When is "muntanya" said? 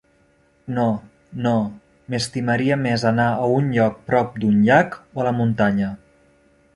5.43-5.91